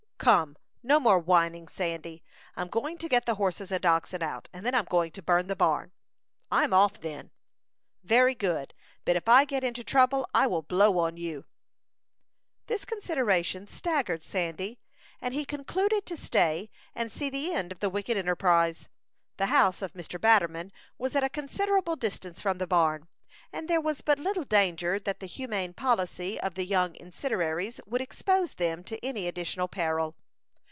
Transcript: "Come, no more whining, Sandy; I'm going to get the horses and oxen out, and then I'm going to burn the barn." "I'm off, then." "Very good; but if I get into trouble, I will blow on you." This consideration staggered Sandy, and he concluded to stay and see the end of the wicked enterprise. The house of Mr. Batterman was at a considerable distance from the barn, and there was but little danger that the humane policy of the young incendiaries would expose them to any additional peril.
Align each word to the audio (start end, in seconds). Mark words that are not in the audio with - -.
"Come, 0.21 0.55
no 0.83 0.99
more 0.99 1.17
whining, 1.17 1.67
Sandy; 1.67 2.21
I'm 2.55 2.67
going 2.67 2.99
to 2.99 3.09
get 3.09 3.25
the 3.25 3.33
horses 3.41 3.71
and 3.71 3.83
oxen 3.83 4.21
out, 4.21 4.49
and 4.53 4.63
then 4.63 4.75
I'm 4.75 4.85
going 4.85 5.09
to 5.13 5.21
burn 5.23 5.47
the 5.47 5.55
barn." 5.55 5.93
"I'm 6.51 6.75
off, 6.75 7.01
then." 7.01 7.31
"Very 8.03 8.35
good; 8.35 8.75
but 9.03 9.15
if 9.15 9.27
I 9.27 9.45
get 9.45 9.63
into 9.63 9.83
trouble, 9.83 10.29
I 10.31 10.45
will 10.45 10.61
blow 10.61 10.99
on 10.99 11.17
you." 11.17 11.45
This 12.67 12.85
consideration 12.85 13.65
staggered 13.65 14.23
Sandy, 14.23 14.77
and 15.19 15.33
he 15.33 15.43
concluded 15.43 16.05
to 16.05 16.15
stay 16.15 16.69
and 16.93 17.11
see 17.11 17.31
the 17.31 17.51
end 17.51 17.71
of 17.71 17.79
the 17.79 17.89
wicked 17.89 18.15
enterprise. 18.15 18.89
The 19.37 19.47
house 19.47 19.81
of 19.81 19.93
Mr. 19.93 20.21
Batterman 20.21 20.71
was 20.99 21.15
at 21.15 21.23
a 21.23 21.29
considerable 21.29 21.95
distance 21.95 22.39
from 22.43 22.59
the 22.59 22.67
barn, 22.67 23.07
and 23.53 23.67
there 23.67 23.81
was 23.81 23.99
but 23.99 24.17
little 24.17 24.45
danger 24.45 24.97
that 24.97 25.19
the 25.19 25.25
humane 25.25 25.73
policy 25.73 26.39
of 26.39 26.53
the 26.55 26.65
young 26.65 26.95
incendiaries 26.95 27.81
would 27.85 27.99
expose 27.99 28.53
them 28.53 28.81
to 28.81 28.97
any 29.05 29.27
additional 29.27 29.67
peril. 29.67 30.15